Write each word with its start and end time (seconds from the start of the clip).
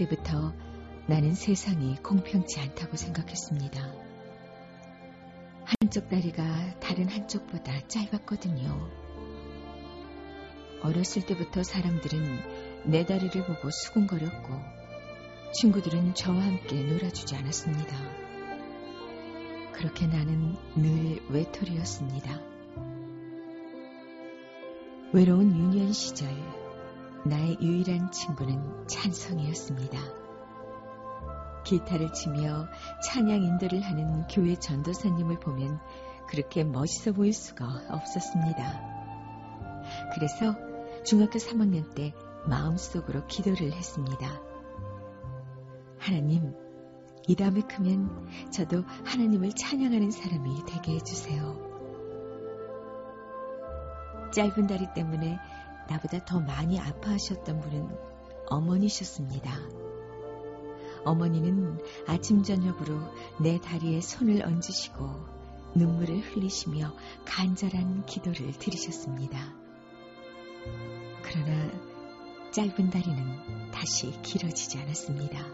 때부터 0.00 0.54
나는 1.06 1.34
세상이 1.34 1.96
공평치 1.96 2.58
않다고 2.60 2.96
생각했습니다. 2.96 3.92
한쪽 5.64 6.08
다리가 6.08 6.78
다른 6.80 7.08
한쪽보다 7.08 7.86
짧았거든요. 7.86 8.88
어렸을 10.82 11.26
때부터 11.26 11.62
사람들은 11.62 12.84
내 12.86 13.04
다리를 13.04 13.44
보고 13.44 13.70
수군거렸고 13.70 14.54
친구들은 15.52 16.14
저와 16.14 16.40
함께 16.40 16.82
놀아주지 16.82 17.36
않았습니다. 17.36 17.94
그렇게 19.72 20.06
나는 20.06 20.56
늘 20.76 21.20
외톨이였습니다. 21.28 22.40
외로운 25.12 25.54
유년 25.56 25.92
시절 25.92 26.28
나의 27.24 27.58
유일한 27.60 28.10
친구는 28.10 28.86
찬성이었습니다. 28.86 29.98
기타를 31.64 32.12
치며 32.12 32.66
찬양 33.04 33.42
인도를 33.42 33.82
하는 33.82 34.26
교회 34.26 34.56
전도사님을 34.56 35.40
보면 35.40 35.78
그렇게 36.28 36.64
멋있어 36.64 37.12
보일 37.12 37.32
수가 37.32 37.66
없었습니다. 37.90 38.80
그래서 40.14 40.56
중학교 41.04 41.38
3학년 41.38 41.94
때 41.94 42.14
마음속으로 42.46 43.26
기도를 43.26 43.72
했습니다. 43.72 44.40
하나님, 45.98 46.54
이 47.26 47.36
다음에 47.36 47.60
크면 47.60 48.50
저도 48.50 48.82
하나님을 49.04 49.52
찬양하는 49.52 50.10
사람이 50.10 50.64
되게 50.66 50.94
해주세요. 50.94 51.68
짧은 54.32 54.66
다리 54.66 54.86
때문에 54.94 55.38
나보다 55.90 56.24
더 56.24 56.38
많이 56.38 56.78
아파하셨던 56.78 57.60
분은 57.60 57.88
어머니셨습니다. 58.46 59.52
어머니는 61.04 61.78
아침 62.06 62.42
저녁으로 62.42 63.00
내 63.40 63.60
다리에 63.60 64.00
손을 64.00 64.44
얹으시고 64.44 65.04
눈물을 65.74 66.20
흘리시며 66.20 66.94
간절한 67.24 68.06
기도를 68.06 68.52
드리셨습니다. 68.52 69.52
그러나 71.22 71.70
짧은 72.52 72.90
다리는 72.90 73.70
다시 73.72 74.10
길어지지 74.22 74.78
않았습니다. 74.78 75.44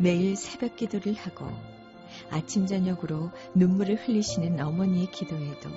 매일 0.00 0.36
새벽 0.36 0.76
기도를 0.76 1.14
하고 1.14 1.46
아침 2.30 2.66
저녁으로 2.66 3.30
눈물을 3.54 3.96
흘리시는 3.96 4.60
어머니의 4.60 5.10
기도에도 5.10 5.70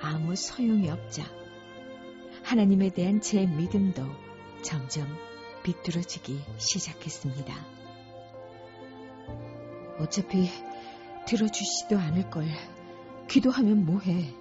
아무 0.00 0.34
소용이 0.34 0.90
없자 0.90 1.41
하나님에 2.52 2.90
대한 2.90 3.22
제 3.22 3.46
믿음도 3.46 4.02
점점 4.60 5.06
비뚤어지기 5.62 6.38
시작했습니다. 6.58 7.54
어차피 9.98 10.50
들어주시지도 11.26 11.98
않을 11.98 12.28
걸 12.28 12.44
기도하면 13.26 13.86
뭐해. 13.86 14.34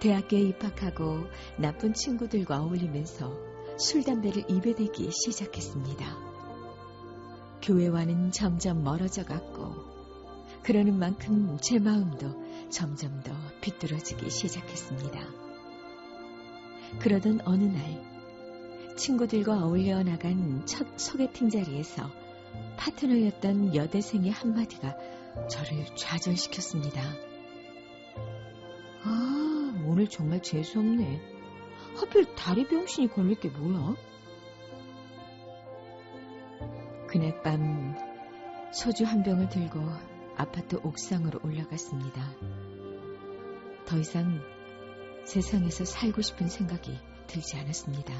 대학교에 0.00 0.40
입학하고 0.40 1.26
나쁜 1.58 1.92
친구들과 1.92 2.62
어울리면서 2.62 3.30
술, 3.76 4.02
담배를 4.02 4.50
입에 4.50 4.74
대기 4.74 5.10
시작했습니다. 5.12 6.16
교회와는 7.60 8.30
점점 8.30 8.82
멀어져 8.82 9.26
갔고, 9.26 9.74
그러는 10.62 10.98
만큼 10.98 11.58
제 11.60 11.78
마음도 11.78 12.40
점점 12.70 13.20
더 13.22 13.32
비뚤어지기 13.60 14.30
시작했습니다. 14.30 15.20
그러던 17.00 17.40
어느 17.44 17.64
날, 17.64 18.02
친구들과 18.96 19.64
어울려 19.64 20.02
나간 20.02 20.64
첫 20.66 20.98
소개팅 20.98 21.48
자리에서 21.48 22.10
파트너였던 22.76 23.74
여대생의 23.74 24.30
한마디가 24.30 24.96
저를 25.48 25.84
좌절시켰습니다. 25.96 27.00
아, 29.02 29.84
오늘 29.86 30.08
정말 30.08 30.42
재수없네. 30.42 31.20
하필 31.96 32.34
다리 32.34 32.66
병신이 32.66 33.08
걸릴 33.08 33.38
게 33.38 33.48
뭐야? 33.48 33.94
그날 37.08 37.42
밤 37.42 37.96
소주 38.72 39.04
한 39.04 39.22
병을 39.22 39.48
들고 39.48 39.80
아파트 40.36 40.76
옥상으로 40.82 41.40
올라갔습니다. 41.42 42.22
더 43.90 43.98
이상 43.98 44.40
세상에서 45.24 45.84
살고 45.84 46.22
싶은 46.22 46.46
생각이 46.46 46.96
들지 47.26 47.56
않았습니다. 47.56 48.14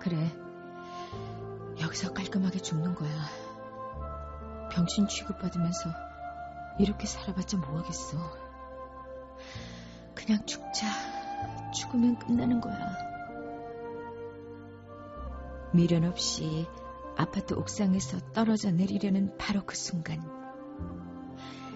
그래, 0.00 0.16
여기서 1.78 2.14
깔끔하게 2.14 2.60
죽는 2.60 2.94
거야. 2.94 3.10
병신 4.72 5.06
취급받으면서 5.08 5.90
이렇게 6.78 7.06
살아봤자 7.06 7.58
뭐하겠어. 7.58 8.16
그냥 10.14 10.46
죽자. 10.46 10.86
죽으면 11.74 12.18
끝나는 12.18 12.62
거야. 12.62 12.96
미련 15.74 16.04
없이 16.04 16.66
아파트 17.18 17.52
옥상에서 17.52 18.32
떨어져 18.32 18.70
내리려는 18.70 19.36
바로 19.36 19.66
그 19.66 19.76
순간 19.76 20.37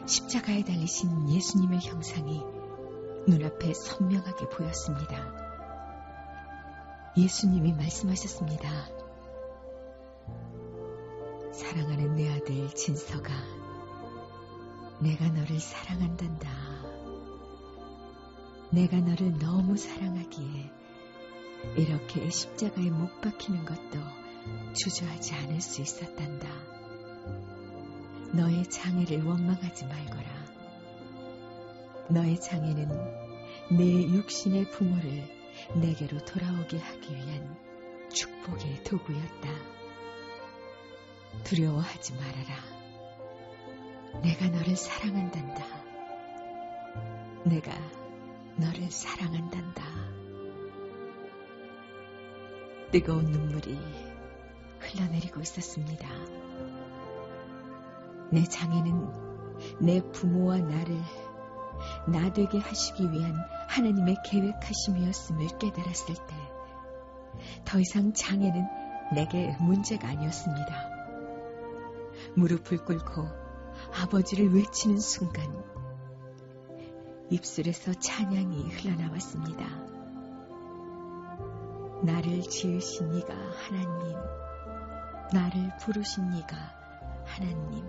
십자가에 0.06 0.64
달리신 0.64 1.30
예수님의 1.30 1.80
형상이 1.80 2.42
눈앞에 3.28 3.72
선명하게 3.72 4.48
보였습니다. 4.48 5.32
예수님이 7.16 7.72
말씀하셨습니다. 7.74 8.68
사랑하는 11.52 12.16
내 12.16 12.32
아들 12.34 12.68
진서가 12.74 13.32
내가 15.00 15.28
너를 15.28 15.60
사랑한단다. 15.60 16.48
내가 18.70 18.96
너를 18.98 19.38
너무 19.38 19.76
사랑하기에 19.76 20.70
이렇게 21.76 22.28
십자가에 22.28 22.90
못 22.90 23.20
박히는 23.20 23.64
것도 23.64 24.00
주저하지 24.74 25.34
않을 25.34 25.60
수 25.60 25.80
있었단다. 25.80 26.81
너의 28.32 28.64
장애를 28.64 29.24
원망하지 29.24 29.84
말거라. 29.86 30.24
너의 32.08 32.40
장애는 32.40 32.88
내 33.76 34.02
육신의 34.14 34.70
부모를 34.70 35.28
내게로 35.74 36.18
돌아오게 36.24 36.78
하기 36.78 37.14
위한 37.14 37.56
축복의 38.10 38.84
도구였다. 38.84 39.48
두려워하지 41.44 42.14
말아라. 42.14 42.72
내가 44.22 44.48
너를 44.48 44.76
사랑한단다. 44.76 45.64
내가 47.44 47.72
너를 48.56 48.90
사랑한단다. 48.90 49.82
뜨거운 52.92 53.24
눈물이 53.24 53.78
흘러내리고 54.80 55.40
있었습니다. 55.40 56.41
내 58.32 58.44
장애는 58.44 59.12
내 59.80 60.00
부모와 60.10 60.58
나를 60.58 60.98
나 62.08 62.32
되게 62.32 62.58
하시기 62.58 63.10
위한 63.12 63.34
하나님의 63.68 64.16
계획하심이었음을 64.24 65.58
깨달았을 65.58 66.14
때 66.14 66.52
더 67.64 67.78
이상 67.80 68.12
장애는 68.12 68.66
내게 69.14 69.56
문제가 69.60 70.08
아니었습니다. 70.08 70.90
무릎을 72.34 72.84
꿇고 72.84 73.26
아버지를 74.02 74.54
외치는 74.54 74.98
순간 74.98 75.62
입술에서 77.30 77.94
찬양이 77.94 78.70
흘러나왔습니다. 78.70 79.64
나를 82.02 82.42
지으신 82.42 83.14
이가 83.14 83.34
하나님, 83.34 84.16
나를 85.32 85.76
부르신 85.78 86.34
이가 86.34 86.56
하나님. 87.24 87.86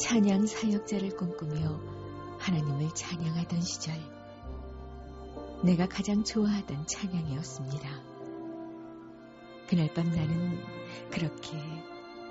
찬양 0.00 0.46
사역자를 0.46 1.14
꿈꾸며 1.14 1.78
하나님을 2.38 2.88
찬양하던 2.94 3.60
시절, 3.60 3.94
내가 5.62 5.86
가장 5.86 6.24
좋아하던 6.24 6.86
찬양이었습니다. 6.86 8.02
그날 9.68 9.92
밤 9.92 10.10
나는 10.10 10.58
그렇게 11.10 11.54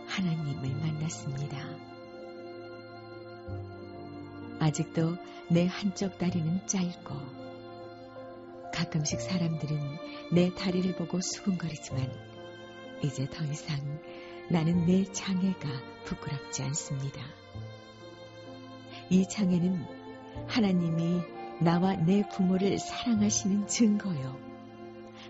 하나님을 0.07 0.75
만났습니다. 0.77 1.57
아직도 4.59 5.15
내 5.51 5.67
한쪽 5.67 6.17
다리는 6.17 6.65
짧고 6.65 7.15
가끔씩 8.73 9.21
사람들은 9.21 9.79
내 10.33 10.53
다리를 10.55 10.95
보고 10.95 11.21
수군거리지만 11.21 12.11
이제 13.03 13.29
더 13.29 13.45
이상 13.45 13.79
나는 14.49 14.87
내 14.87 15.05
장애가 15.05 15.69
부끄럽지 16.05 16.63
않습니다. 16.63 17.38
이 19.09 19.27
장애는 19.27 19.85
하나님이 20.47 21.21
나와 21.61 21.95
내 21.95 22.27
부모를 22.29 22.77
사랑하시는 22.77 23.67
증거요. 23.67 24.39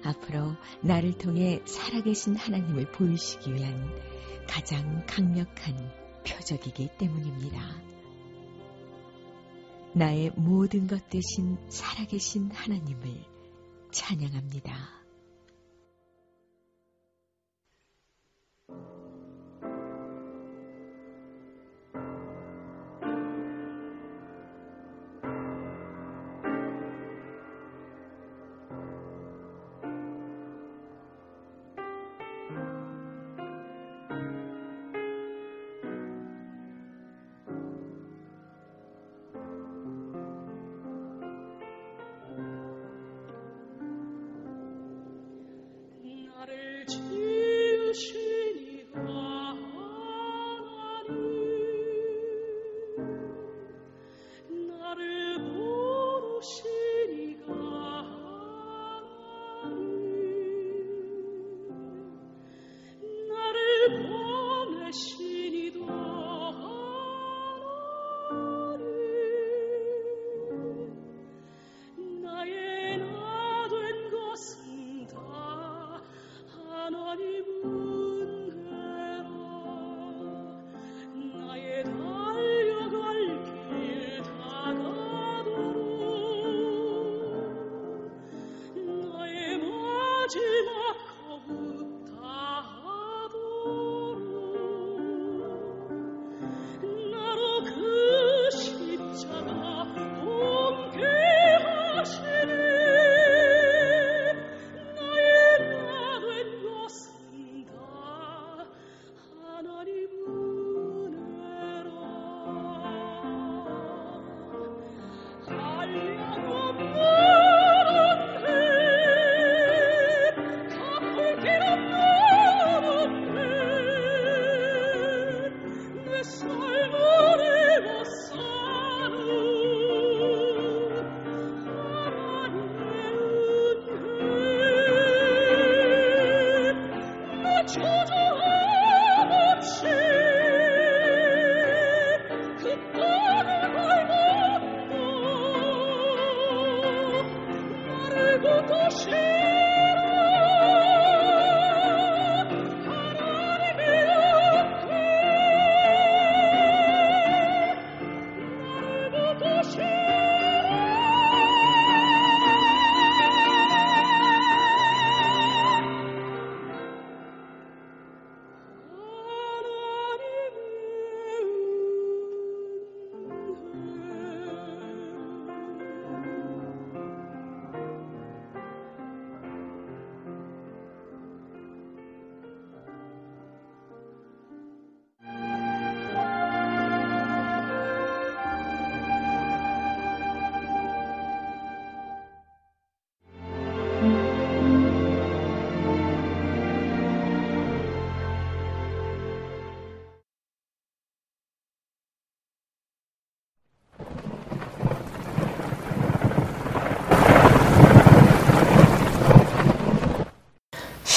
앞으로 0.04 0.54
나를 0.82 1.18
통해 1.18 1.62
살아계신 1.66 2.36
하나님을 2.36 2.92
보이시기 2.92 3.54
위한 3.54 3.90
가장 4.48 5.06
강력한 5.06 5.92
표적이기 6.26 6.90
때문입니다. 6.98 7.82
나의 9.94 10.32
모든 10.36 10.88
것 10.88 11.10
대신 11.10 11.58
살아계신 11.70 12.52
하나님을 12.52 13.24
찬양합니다. 13.92 14.99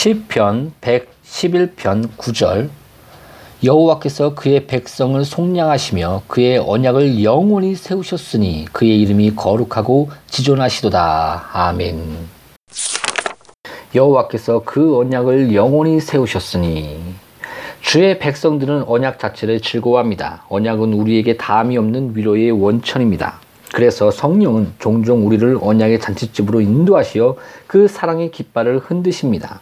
시편 0.03 0.73
111편 0.81 2.09
9절 2.17 2.71
여호와께서 3.63 4.35
그의 4.35 4.67
백성을 4.67 5.25
속량하시며 5.25 6.23
그의 6.27 6.59
언약을 6.59 7.23
영원히 7.23 7.77
세우셨으니 7.77 8.65
그의 8.73 9.01
이름이 9.01 9.37
거룩하고 9.37 10.11
지존하시도다. 10.27 11.51
아멘. 11.53 12.17
여호와께서 13.95 14.63
그 14.65 14.99
언약을 14.99 15.55
영원히 15.55 16.01
세우셨으니 16.01 16.99
주의 17.81 18.19
백성들은 18.19 18.89
언약 18.89 19.21
자체를 19.21 19.61
즐거워합니다. 19.61 20.47
언약은 20.49 20.95
우리에게 20.95 21.37
담이 21.37 21.79
없는 21.79 22.17
위로의 22.17 22.51
원천입니다. 22.51 23.39
그래서 23.73 24.11
성령은 24.11 24.73
종종 24.81 25.25
우리를 25.29 25.59
언약의 25.63 26.01
잔치집으로 26.01 26.61
인도하시어 26.61 27.37
그 27.69 27.87
사랑의 27.87 28.33
깃발을 28.33 28.81
흔드십니다. 28.81 29.61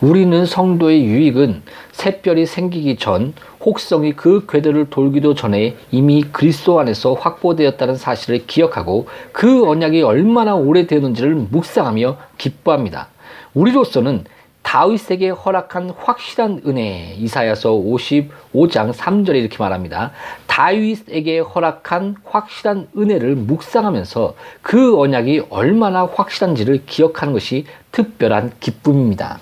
우리는 0.00 0.46
성도의 0.46 1.04
유익은 1.04 1.62
새별이 1.92 2.46
생기기 2.46 2.96
전 2.96 3.34
혹성이 3.62 4.14
그 4.14 4.46
궤도를 4.48 4.88
돌기도 4.88 5.34
전에 5.34 5.76
이미 5.90 6.22
그리스도 6.22 6.80
안에서 6.80 7.12
확보되었다는 7.12 7.96
사실을 7.96 8.46
기억하고 8.46 9.08
그 9.32 9.68
언약이 9.68 10.00
얼마나 10.02 10.54
오래되었는지를 10.54 11.34
묵상하며 11.50 12.16
기뻐합니다. 12.38 13.08
우리로서는 13.52 14.24
다윗에게 14.62 15.30
허락한 15.30 15.90
확실한 15.90 16.62
은혜 16.66 17.14
이사야서 17.18 17.72
55장 17.72 18.92
3절에 18.94 19.36
이렇게 19.36 19.58
말합니다. 19.58 20.12
다윗에게 20.46 21.40
허락한 21.40 22.16
확실한 22.24 22.88
은혜를 22.96 23.36
묵상하면서 23.36 24.34
그 24.62 24.98
언약이 24.98 25.44
얼마나 25.50 26.06
확실한지를 26.06 26.84
기억하는 26.86 27.34
것이 27.34 27.66
특별한 27.92 28.52
기쁨입니다. 28.60 29.40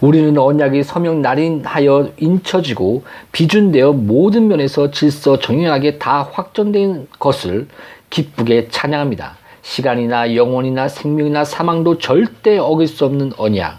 우리는 0.00 0.36
언약이 0.38 0.82
서명 0.82 1.20
날인하여 1.20 2.12
인쳐지고 2.16 3.04
비준되어 3.32 3.92
모든 3.92 4.48
면에서 4.48 4.90
질서 4.90 5.38
정연하게 5.38 5.98
다 5.98 6.26
확정된 6.32 7.08
것을 7.18 7.68
기쁘게 8.08 8.68
찬양합니다. 8.68 9.36
시간이나 9.60 10.34
영혼이나 10.34 10.88
생명이나 10.88 11.44
사망도 11.44 11.98
절대 11.98 12.56
어길 12.56 12.88
수 12.88 13.04
없는 13.04 13.32
언약. 13.36 13.78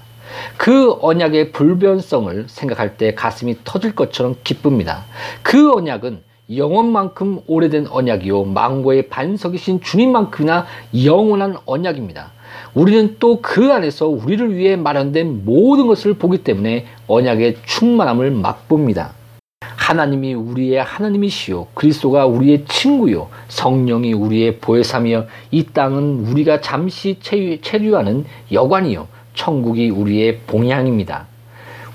그 0.57 0.95
언약의 1.01 1.51
불변성을 1.53 2.45
생각할 2.47 2.97
때 2.97 3.15
가슴이 3.15 3.57
터질 3.63 3.95
것처럼 3.95 4.35
기쁩니다. 4.43 5.05
그 5.41 5.73
언약은 5.73 6.21
영원만큼 6.55 7.41
오래된 7.47 7.87
언약이요 7.87 8.43
망고의 8.45 9.09
반석이신 9.09 9.81
주님만큼이나 9.81 10.67
영원한 11.03 11.57
언약입니다. 11.65 12.31
우리는 12.73 13.17
또 13.19 13.41
그 13.41 13.71
안에서 13.73 14.07
우리를 14.07 14.55
위해 14.55 14.75
마련된 14.75 15.45
모든 15.45 15.87
것을 15.87 16.13
보기 16.13 16.39
때문에 16.39 16.85
언약의 17.07 17.57
충만함을 17.65 18.31
맛봅니다. 18.31 19.13
하나님이 19.61 20.33
우리의 20.35 20.81
하나님이시요 20.81 21.67
그리스도가 21.73 22.25
우리의 22.25 22.65
친구요 22.65 23.27
성령이 23.49 24.13
우리의 24.13 24.57
보혜사며 24.59 25.25
이 25.51 25.63
땅은 25.65 26.27
우리가 26.27 26.61
잠시 26.61 27.17
체류하는 27.19 28.25
여관이요 28.51 29.07
천국이 29.33 29.89
우리의 29.89 30.39
봉양입니다. 30.47 31.27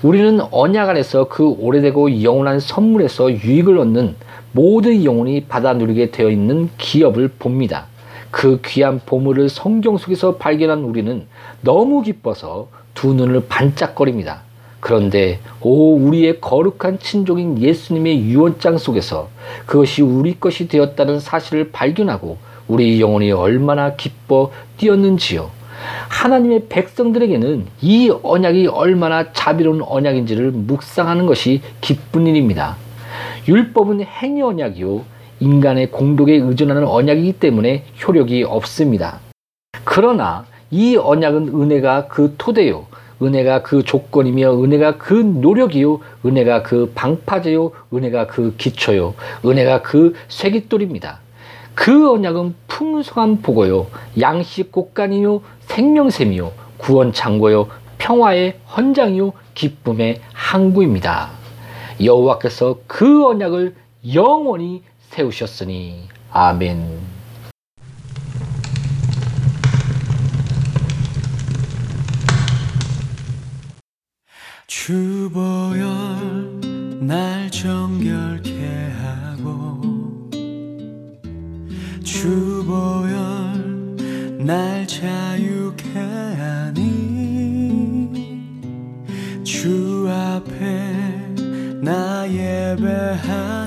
우리는 0.03 0.39
언약 0.51 0.89
안에서 0.89 1.27
그 1.27 1.47
오래되고 1.47 2.21
영원한 2.21 2.59
선물에서 2.59 3.31
유익을 3.31 3.79
얻는 3.79 4.15
모든 4.51 5.03
영혼이 5.03 5.45
받아 5.45 5.73
누리게 5.73 6.11
되어 6.11 6.29
있는 6.29 6.69
기업을 6.77 7.29
봅니다. 7.39 7.87
그 8.31 8.61
귀한 8.65 8.99
보물을 9.05 9.49
성경 9.49 9.97
속에서 9.97 10.35
발견한 10.35 10.79
우리는 10.79 11.25
너무 11.61 12.01
기뻐서 12.01 12.67
두 12.93 13.13
눈을 13.13 13.47
반짝거립니다. 13.47 14.41
그런데 14.79 15.39
오 15.61 15.95
우리의 15.95 16.39
거룩한 16.39 16.99
친족인 16.99 17.59
예수님의 17.59 18.21
유언장 18.25 18.77
속에서 18.77 19.29
그것이 19.65 20.01
우리 20.01 20.39
것이 20.39 20.67
되었다는 20.67 21.19
사실을 21.19 21.71
발견하고 21.71 22.37
우리 22.67 23.01
영혼이 23.01 23.31
얼마나 23.31 23.95
기뻐 23.95 24.51
뛰었는지요. 24.77 25.49
하나님의 26.09 26.67
백성들에게는 26.69 27.67
이 27.81 28.11
언약이 28.23 28.67
얼마나 28.67 29.31
자비로운 29.31 29.81
언약인지를 29.83 30.51
묵상하는 30.51 31.25
것이 31.25 31.61
기쁜 31.81 32.27
일입니다. 32.27 32.77
율법은 33.47 34.01
행위 34.01 34.41
언약이요. 34.41 35.03
인간의 35.39 35.91
공덕에 35.91 36.33
의존하는 36.35 36.87
언약이기 36.87 37.33
때문에 37.33 37.85
효력이 38.05 38.43
없습니다. 38.43 39.19
그러나 39.83 40.45
이 40.71 40.97
언약은 40.97 41.49
은혜가 41.49 42.07
그 42.07 42.35
토대요. 42.37 42.85
은혜가 43.21 43.63
그 43.63 43.83
조건이며 43.83 44.63
은혜가 44.63 44.97
그 44.97 45.13
노력이요. 45.13 45.99
은혜가 46.25 46.63
그 46.63 46.91
방파제요. 46.93 47.71
은혜가 47.93 48.27
그 48.27 48.55
기초요. 48.57 49.15
은혜가 49.43 49.81
그 49.81 50.13
쇠깃돌입니다. 50.27 51.19
그 51.73 52.11
언약은 52.11 52.55
풍성한 52.67 53.41
보고요. 53.41 53.87
양식 54.19 54.71
꽃간이요. 54.71 55.41
생명샘이요. 55.61 56.51
구원 56.77 57.11
창고요. 57.13 57.67
평화의 57.97 58.59
헌장이요. 58.75 59.33
기쁨의 59.53 60.21
항구입니다. 60.33 61.29
여호와께서 62.03 62.79
그 62.85 63.25
언약을 63.25 63.75
영원히 64.13 64.83
세우셨으니 65.09 66.07
아멘. 66.31 67.17
주보열 74.67 75.87
날 77.01 77.49
정결케 77.51 78.91
하고 78.91 79.81
주보열 82.03 83.97
날 84.39 84.87
자유케 84.87 85.91
하니 85.99 86.93
주 89.43 90.07
앞에 90.09 90.53
나 91.81 92.25
예배하는 92.29 93.66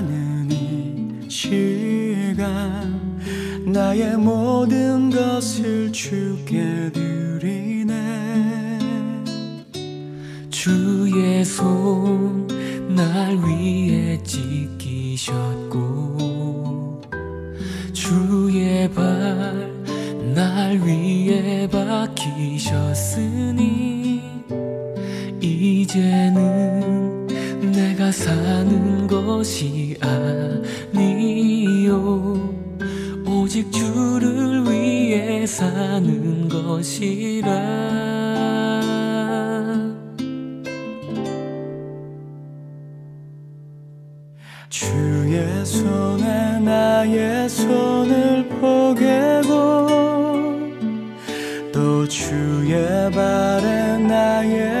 시간 1.41 3.17
나의 3.65 4.15
모든 4.15 5.09
것을 5.09 5.91
주께 5.91 6.91
드리네. 6.93 8.77
주의 10.51 11.43
손 11.43 12.47
날 12.95 13.35
위에 13.37 14.21
찢기셨고 14.21 15.71
주의 17.91 18.87
발 18.91 19.71
날 20.35 20.77
위에 20.79 21.67
박히셨으니 21.67 23.01
이제는 25.41 27.27
내가 27.71 28.11
사는 28.11 29.07
것이 29.07 29.97
아 30.01 30.61
니요. 31.91 32.55
오직 33.27 33.71
주를 33.71 34.63
위해 34.65 35.45
사는 35.45 36.47
것이라. 36.47 37.51
주의 44.69 45.65
손에 45.65 46.59
나의 46.59 47.49
손을 47.49 48.47
포개고 48.47 49.87
또 51.73 52.07
주의 52.07 53.11
발에 53.11 53.97
나의 53.97 54.80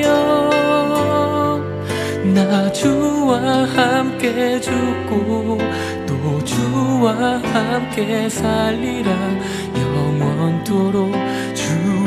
나 2.33 2.71
주와 2.71 3.65
함께 3.65 4.59
죽고 4.61 5.57
또 6.07 6.43
주와 6.45 7.13
함께 7.39 8.29
살리라. 8.29 9.11
영원토록 9.75 11.11
주 11.53 11.63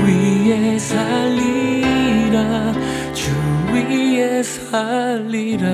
위에 0.07 0.79
살리라. 0.79 2.73
주 3.13 3.31
위에 3.73 4.43
살리라 4.43 5.69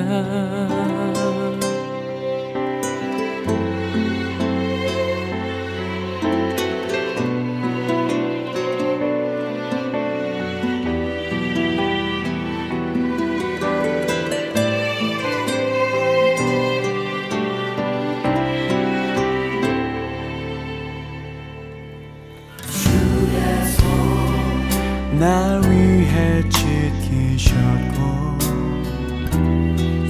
날 25.20 25.60
위해 25.68 26.42
지키셨고 26.48 28.38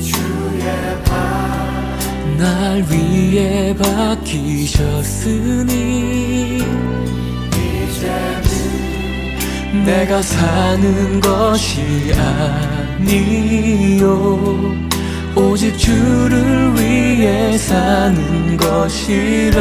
주의 0.01 0.63
발날 2.39 2.85
위해 2.89 3.75
박히셨으니 3.75 5.03
이제는 7.89 8.65
내가 9.85 10.23
사는 10.23 11.21
것이 11.21 12.13
아니요. 13.01 14.07
오직 15.35 15.77
주를 15.77 16.73
위해 16.77 17.59
사는 17.59 18.57
것이라 18.57 19.61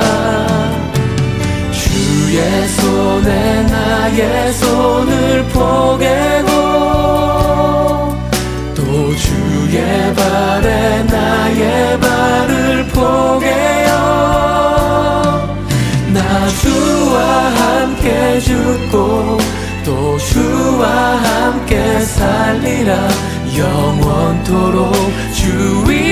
손에 3.21 3.63
나의 3.63 4.53
손을 4.53 5.43
포개고 5.49 6.49
또 8.75 9.15
주의 9.15 10.15
발에 10.15 11.03
나의 11.03 11.99
발을 11.99 12.87
포개요 12.87 13.89
나 16.13 16.47
주와 16.61 17.21
함께 17.49 18.39
죽고 18.39 19.37
또 19.85 20.17
주와 20.17 20.87
함께 21.17 21.99
살리라. 21.99 22.95
영원토록 23.55 24.93
주위 25.35 26.10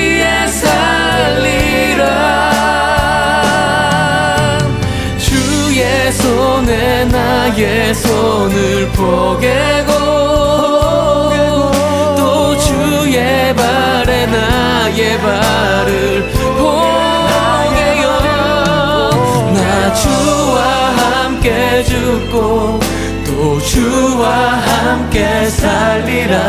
내게 7.59 7.93
손을 7.93 8.87
포개고 8.93 9.91
또 12.17 12.57
주의 12.57 13.53
발에 13.53 14.25
나의 14.27 15.19
발을 15.19 16.31
포개요. 16.57 18.07
나 19.53 19.93
주와 19.93 20.61
함께 20.95 21.83
죽고 21.83 22.79
또 23.25 23.59
주와 23.59 24.29
함께 24.29 25.49
살리라. 25.49 26.39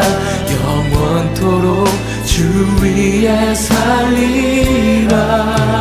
영원토록 0.63 1.89
주 2.25 2.45
위에 2.81 3.53
살리라. 3.57 5.17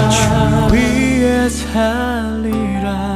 주 0.10 0.74
위에 0.74 1.48
살리라. 1.50 3.09